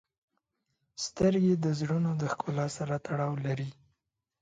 •سترګې 1.05 1.53
د 1.63 1.65
زړونو 1.79 2.11
د 2.21 2.23
ښکلا 2.31 2.67
سره 2.77 2.95
تړاو 3.07 3.33
لري. 3.45 3.69